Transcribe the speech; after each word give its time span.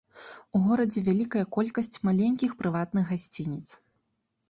У 0.55 0.61
горадзе 0.67 1.03
вялікая 1.09 1.45
колькасць 1.57 2.01
маленькіх 2.09 2.51
прыватных 2.65 3.03
гасцініц. 3.15 3.65